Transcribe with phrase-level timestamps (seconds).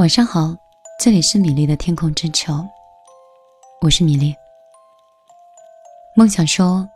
[0.00, 0.56] 晚上好，
[0.98, 2.66] 这里是米粒的天空之球，
[3.82, 4.34] 我是米粒。
[6.16, 6.88] 梦想说，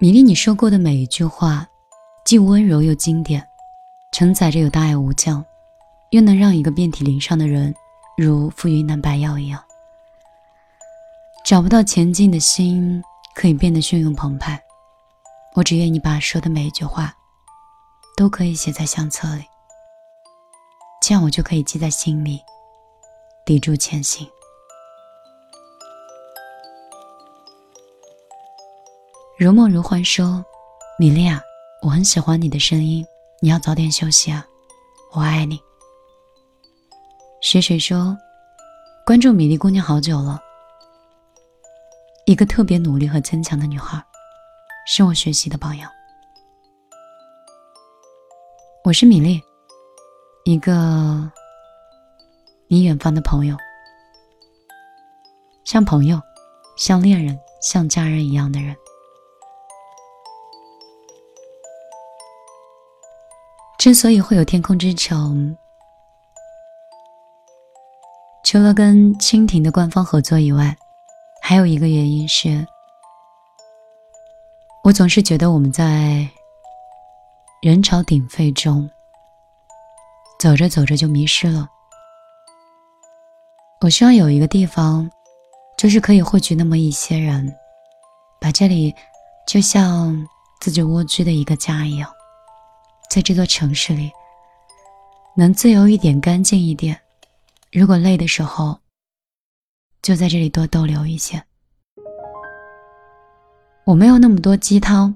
[0.00, 1.64] 米粒，你说过的每一句话，
[2.24, 3.48] 既温柔又经典，
[4.10, 5.44] 承载着有大爱无疆，
[6.10, 7.72] 又能让一个遍体鳞伤的人
[8.16, 9.62] 如赴云南白药一样，
[11.44, 13.00] 找不到前进的心
[13.32, 14.60] 可以变得汹涌澎湃。
[15.54, 17.14] 我只愿你把说的每一句话，
[18.16, 19.44] 都可以写在相册里。
[21.08, 22.38] 这样我就可以记在心里，
[23.46, 24.28] 砥柱前行。
[29.38, 30.44] 如梦如幻说
[31.00, 31.40] ：“米莉啊，
[31.82, 33.02] 我很喜欢你的声音，
[33.40, 34.46] 你要早点休息啊，
[35.14, 35.58] 我爱你。”
[37.40, 38.14] 水水说
[39.06, 40.38] ：“关注米粒姑娘好久了，
[42.26, 43.98] 一个特别努力和坚强的女孩，
[44.86, 45.90] 是我学习的榜样。”
[48.84, 49.42] 我是米粒。
[50.48, 51.30] 一个
[52.68, 53.54] 你远方的朋友，
[55.62, 56.18] 像朋友，
[56.78, 58.74] 像恋人，像家人一样的人。
[63.78, 65.54] 之所以会有天空之城，
[68.42, 70.74] 除了跟蜻蜓的官方合作以外，
[71.42, 72.66] 还有一个原因是，
[74.82, 76.26] 我总是觉得我们在
[77.60, 78.88] 人潮鼎沸中。
[80.38, 81.68] 走着走着就迷失了。
[83.80, 85.10] 我希望有一个地方，
[85.76, 87.52] 就是可以汇聚那么一些人，
[88.40, 88.94] 把这里
[89.46, 90.26] 就像
[90.60, 92.08] 自己蜗居的一个家一样，
[93.10, 94.10] 在这座城市里，
[95.36, 96.98] 能自由一点、干净一点。
[97.72, 98.78] 如果累的时候，
[100.02, 101.42] 就在这里多逗留一些。
[103.84, 105.14] 我没有那么多鸡汤，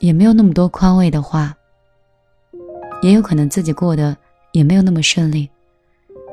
[0.00, 1.54] 也没有那么多宽慰的话。
[3.02, 4.16] 也有可能自己过得
[4.52, 5.50] 也没有那么顺利，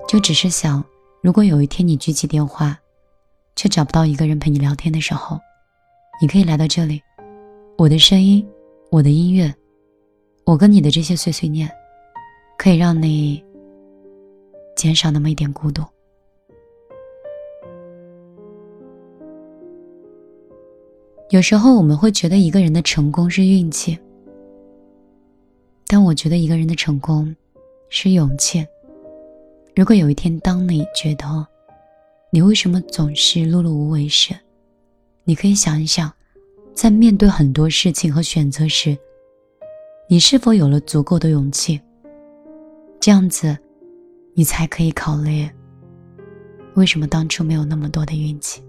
[0.07, 0.83] 就只是想，
[1.21, 2.79] 如果有一天你举起电话，
[3.55, 5.39] 却找不到一个人陪你聊天的时候，
[6.21, 7.01] 你可以来到这里，
[7.75, 8.47] 我的声音，
[8.91, 9.51] 我的音乐，
[10.45, 11.67] 我跟你的这些碎碎念，
[12.55, 13.43] 可以让你
[14.75, 15.83] 减少那么一点孤独。
[21.31, 23.97] 有时候我们会觉得一个人的成功是运气。
[25.91, 27.35] 但我觉得一个人的成功
[27.89, 28.63] 是勇气。
[29.75, 31.25] 如果有一天，当你觉得
[32.29, 34.35] 你为什么总是碌碌无为时，
[35.23, 36.13] 你可以想一想，
[36.75, 38.95] 在面对很多事情和选择时，
[40.07, 41.81] 你是否有了足够的勇气？
[42.99, 43.57] 这样子，
[44.35, 45.49] 你才可以考虑
[46.75, 48.61] 为什么当初没有那么多的运气。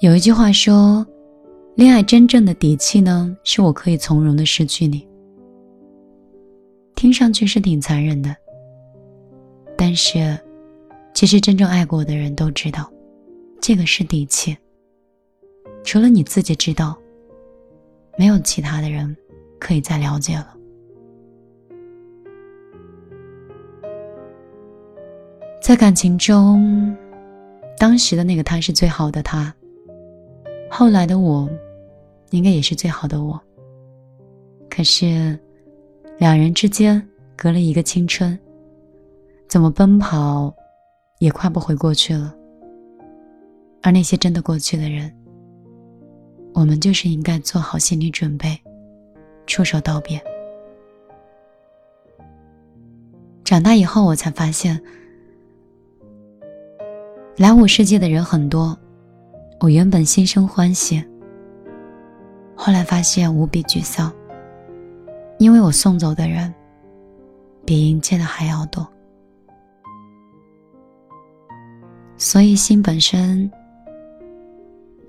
[0.00, 1.06] 有一句话说。
[1.76, 5.06] 恋爱真正的底气呢，是我可以从容的失去你。
[6.94, 8.36] 听上去是挺残忍的，
[9.78, 10.38] 但是，
[11.14, 12.92] 其实真正爱过我的人都知道，
[13.62, 14.54] 这个是底气。
[15.82, 16.98] 除了你自己知道，
[18.18, 19.16] 没有其他的人
[19.58, 20.54] 可以再了解了。
[25.62, 26.94] 在感情中，
[27.78, 29.54] 当时的那个他是最好的他。
[30.70, 31.50] 后来的我，
[32.30, 33.38] 应该也是最好的我。
[34.70, 35.38] 可是，
[36.16, 38.38] 两人之间隔了一个青春，
[39.48, 40.54] 怎么奔跑，
[41.18, 42.34] 也快不回过去了。
[43.82, 45.12] 而那些真的过去的人，
[46.54, 48.56] 我们就是应该做好心理准备，
[49.46, 50.22] 出手道别。
[53.44, 54.80] 长大以后，我才发现，
[57.36, 58.78] 来我世界的人很多。
[59.60, 61.04] 我原本心生欢喜，
[62.56, 64.10] 后来发现无比沮丧，
[65.38, 66.52] 因为我送走的人
[67.66, 68.90] 比迎接的还要多。
[72.16, 73.50] 所以心本身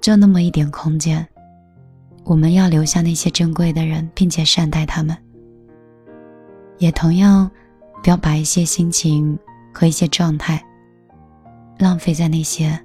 [0.01, 1.25] 就那么一点空间，
[2.25, 5.15] 我们要留下那些珍贵的人，并且善待他们，
[6.77, 7.49] 也同样
[8.03, 9.39] 不要把一些心情
[9.73, 10.61] 和一些状态
[11.79, 12.77] 浪费在那些。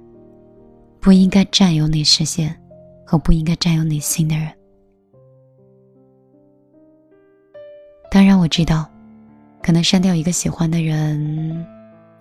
[1.07, 2.53] 不应该占有你视线
[3.05, 4.53] 和不应该占有你心的人。
[8.11, 8.85] 当然，我知道，
[9.63, 11.65] 可能删掉一个喜欢的人，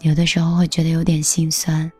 [0.02, 1.90] 有的时候会觉得有点心酸，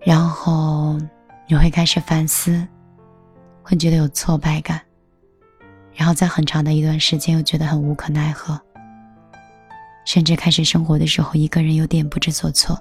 [0.00, 0.98] 然后
[1.46, 2.66] 你会开始反思，
[3.62, 4.80] 会觉得有挫败感，
[5.92, 8.58] 然后在很长的一段时间又觉得很无可奈何，
[10.06, 12.74] 甚至开始生活的时候一个人有点不知所措。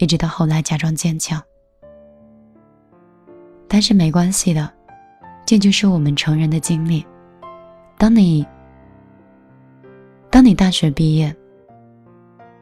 [0.00, 1.42] 一直到后来假装坚强，
[3.68, 4.72] 但是没关系的，
[5.44, 7.06] 这就是我们成人的经历。
[7.98, 8.46] 当你
[10.30, 11.36] 当你大学毕业，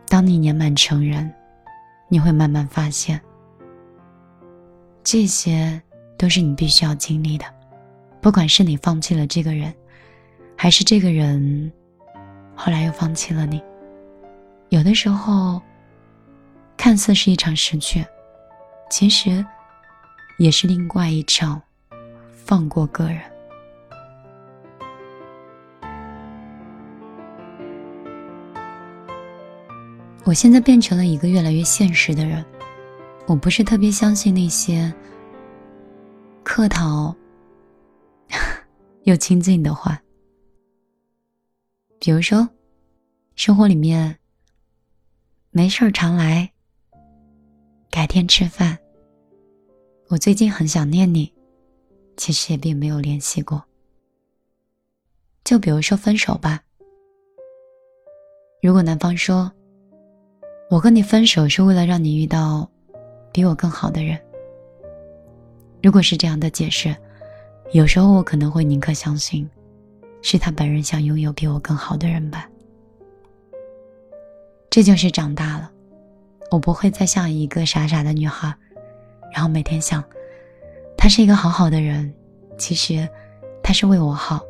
[0.08, 1.32] 当你年满成人，
[2.08, 3.20] 你会慢慢发现，
[5.04, 5.80] 这些
[6.16, 7.44] 都是你必须要经历的。
[8.20, 9.72] 不管是你放弃了这个人，
[10.56, 11.72] 还是这个人
[12.56, 13.62] 后来又放弃了你，
[14.70, 15.62] 有的时候
[16.78, 18.06] 看似是一场失去，
[18.88, 19.44] 其实
[20.38, 21.60] 也是另外一场
[22.32, 23.20] 放过个人。
[30.24, 32.44] 我现在变成了一个越来越现实的人，
[33.26, 34.90] 我不是特别相信那些
[36.44, 37.14] 客套。
[39.04, 40.00] 又亲近的话，
[41.98, 42.48] 比如说，
[43.36, 44.18] 生活里面
[45.50, 46.52] 没事儿常来，
[47.90, 48.78] 改天吃饭。
[50.08, 51.32] 我最近很想念你，
[52.16, 53.62] 其实也并没有联系过。
[55.44, 56.62] 就比如说分手吧，
[58.62, 59.50] 如果男方说，
[60.70, 62.70] 我跟你分手是为了让你遇到
[63.32, 64.20] 比我更好的人，
[65.82, 66.94] 如果是这样的解释。
[67.72, 69.46] 有时候我可能会宁可相信，
[70.22, 72.48] 是他本人想拥有比我更好的人吧。
[74.70, 75.70] 这就是长大了，
[76.50, 78.54] 我不会再像一个傻傻的女孩，
[79.32, 80.02] 然后每天想，
[80.96, 82.12] 他是一个好好的人，
[82.56, 83.08] 其实
[83.62, 84.40] 他是为我好。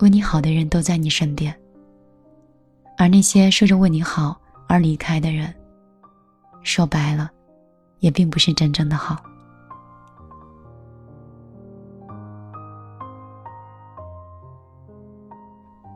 [0.00, 1.54] 为你好的人都在你身边，
[2.98, 5.54] 而那些说着为你好而离开的人，
[6.62, 7.30] 说白了，
[8.00, 9.16] 也并不是真正的好。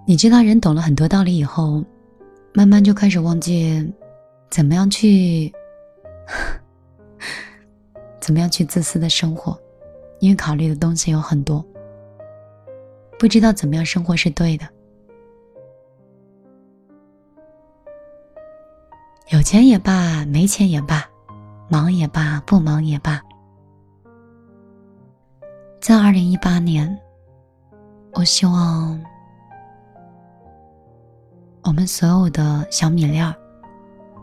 [0.07, 1.85] 你知道，人懂了很多道理以后，
[2.55, 3.93] 慢慢就开始忘记
[4.49, 5.53] 怎么样去，
[8.21, 9.59] 怎么样去自私的生活，
[10.21, 11.65] 因为考虑的东西有很多，
[13.19, 14.67] 不知道怎么样生活是对的。
[19.29, 21.05] 有钱也罢，没钱也罢，
[21.69, 23.21] 忙也罢，不忙也罢，
[25.81, 26.99] 在二零一八年，
[28.13, 28.99] 我希望。
[31.65, 33.35] 我们所有的小米粒儿，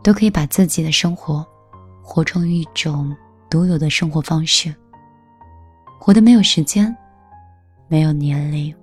[0.03, 1.45] 都可以把自己的生活
[2.03, 3.15] 活成一种
[3.49, 4.75] 独有的生活方式，
[5.97, 6.93] 活得没有时间，
[7.87, 8.75] 没有年龄，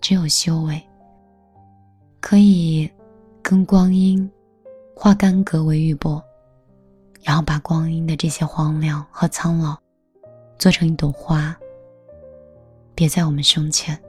[0.00, 0.82] 只有修为，
[2.20, 2.90] 可以
[3.42, 4.28] 跟光阴
[4.96, 6.22] 化干戈为玉帛，
[7.22, 9.76] 然后把光阴的这些荒凉和苍老，
[10.58, 11.54] 做成一朵花，
[12.94, 14.00] 别在我们胸前。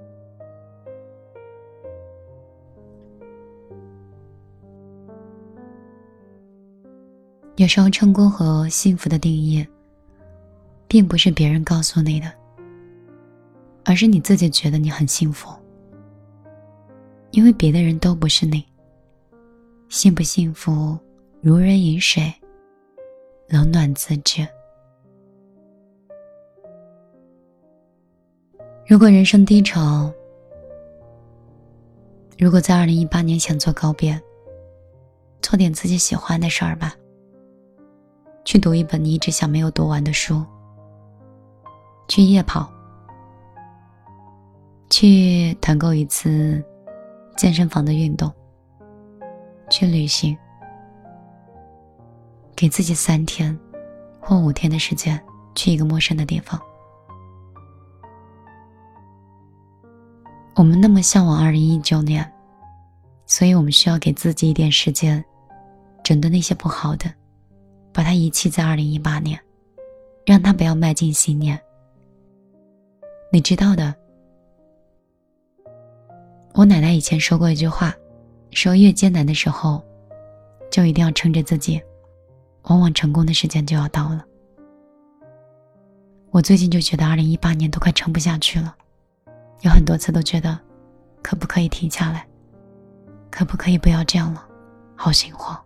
[7.58, 9.66] 有时候，成功和幸福的定义，
[10.88, 12.32] 并不是别人告诉你的，
[13.84, 15.54] 而是你自己觉得你很幸福。
[17.32, 18.66] 因为别的人都不是你。
[19.90, 20.98] 幸不幸福，
[21.42, 22.34] 如人饮水，
[23.48, 24.48] 冷暖自知。
[28.88, 30.12] 如果人生低潮，
[32.38, 34.20] 如果在二零一八年想做告别，
[35.42, 36.96] 做点自己喜欢的事儿吧。
[38.44, 40.44] 去读一本你一直想没有读完的书，
[42.08, 42.70] 去夜跑，
[44.90, 46.64] 去团购一次
[47.38, 48.32] 健身房的运动，
[49.70, 50.38] 去旅行，
[52.56, 53.58] 给自己三天
[54.20, 55.22] 或五天的时间
[55.56, 56.60] 去一个陌生的地方。
[60.56, 62.30] 我们那么向往二零一九年，
[63.26, 65.24] 所以我们需要给自己一点时间，
[66.04, 67.21] 整顿那些不好的。
[67.94, 69.40] 把它遗弃在二零一八年，
[70.26, 71.60] 让他不要迈进新年。
[73.32, 73.94] 你知道的，
[76.54, 77.94] 我奶奶以前说过一句话，
[78.52, 79.84] 说越艰难的时候，
[80.70, 81.82] 就一定要撑着自己，
[82.64, 84.26] 往往成功的时间就要到了。
[86.30, 88.76] 我最近就觉得二零一八年都快撑不下去了，
[89.62, 90.58] 有很多次都觉得，
[91.22, 92.26] 可不可以停下来，
[93.30, 94.46] 可不可以不要这样了，
[94.96, 95.62] 好心慌。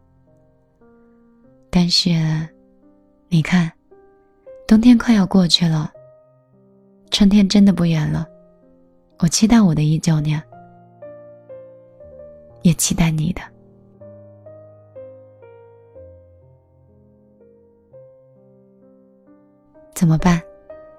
[1.78, 2.10] 但是，
[3.28, 3.70] 你看，
[4.66, 5.92] 冬天快要过去了，
[7.12, 8.26] 春天真的不远了。
[9.20, 10.42] 我期待我的一九年，
[12.62, 13.42] 也期待你的。
[19.94, 20.42] 怎么办？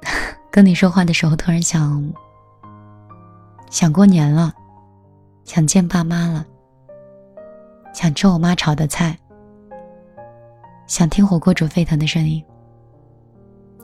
[0.53, 2.13] 跟你说话的时候，突然想，
[3.71, 4.53] 想过年了，
[5.43, 6.47] 想见爸妈了，
[7.95, 9.19] 想吃我妈炒的菜。
[10.87, 12.43] 想听火锅煮沸腾的声音，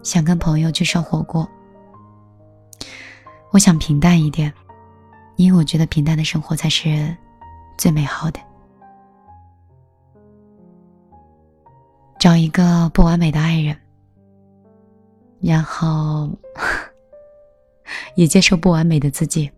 [0.02, 1.48] 想跟朋友去烧火锅。
[3.50, 4.52] 我想平淡一点，
[5.36, 7.14] 因为我觉得平淡的生活才是
[7.76, 8.40] 最美好的。
[12.18, 13.76] 找一个不完美的爱人，
[15.40, 16.30] 然后
[18.14, 19.50] 也接受不完美的自己，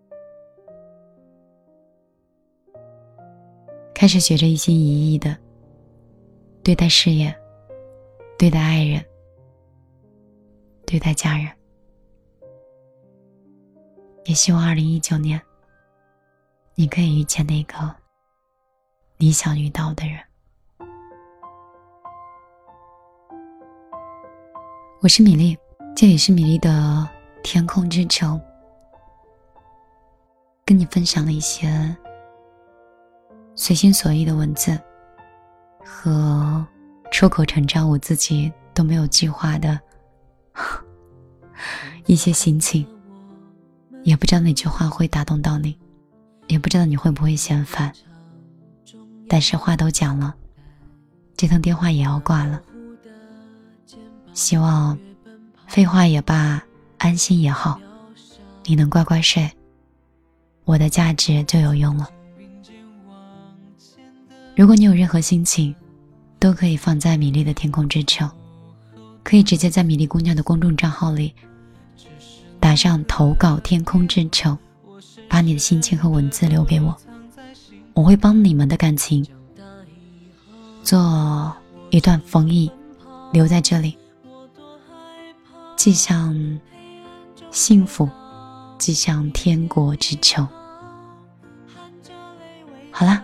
[3.93, 5.37] 开始学着一心一意的
[6.65, 7.31] 对待事业，
[8.39, 9.05] 对待爱人，
[10.83, 11.47] 对待家人。
[14.23, 15.39] 也希望二零一九年，
[16.73, 17.95] 你可以遇见那个
[19.17, 20.19] 你想遇到的人。
[25.03, 25.55] 我是米粒，
[25.95, 27.07] 这里是米粒的
[27.43, 28.41] 天空之城，
[30.65, 31.95] 跟你分享了一些
[33.53, 34.75] 随心所欲的文字
[35.87, 36.54] 和
[37.15, 39.79] 出口成章，我自己都没有计划的
[42.07, 42.85] 一些心情。
[44.03, 45.77] 也不知道哪句话会打动到你，
[46.47, 47.89] 也不知道你会不会嫌烦。
[49.29, 50.35] 但是话都讲了，
[51.37, 52.61] 这通电话也要挂了。
[54.33, 54.99] 希望，
[55.67, 56.61] 废话也罢，
[56.97, 57.79] 安心也好，
[58.65, 59.49] 你能乖乖睡，
[60.65, 62.09] 我的价值就有用了。
[64.53, 65.73] 如果你有任何心情，
[66.39, 68.29] 都可以放在米粒的天空之城，
[69.23, 71.33] 可以直接在米粒姑娘的公众账号里
[72.59, 74.57] 打上投稿天空之城，
[75.27, 76.95] 把你的心情和文字留给我，
[77.93, 79.25] 我会帮你们的感情
[80.83, 81.55] 做
[81.89, 82.69] 一段封印，
[83.31, 83.97] 留在这里。
[85.75, 86.59] 既像
[87.51, 88.09] 幸福，
[88.77, 90.47] 既像天国之城。
[92.91, 93.23] 好啦，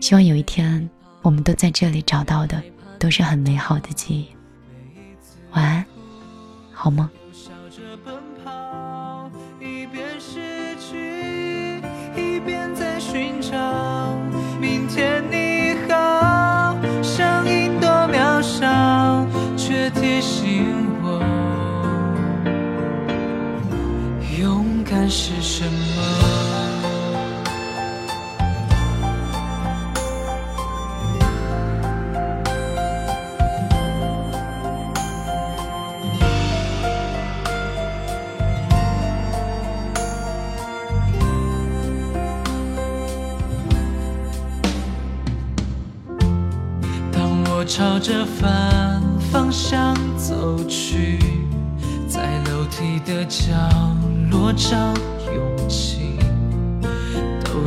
[0.00, 0.88] 希望有一天
[1.26, 2.62] 我们都在这里找到的
[3.00, 4.28] 都是很美好的记忆。
[5.50, 5.84] 晚安，
[6.72, 7.10] 好吗？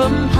[0.00, 0.39] 着